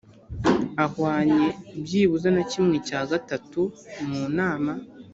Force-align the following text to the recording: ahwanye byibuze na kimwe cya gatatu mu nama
ahwanye 0.85 1.45
byibuze 1.83 2.27
na 2.35 2.43
kimwe 2.51 2.75
cya 2.87 3.01
gatatu 3.11 3.61
mu 4.09 4.23
nama 4.37 4.71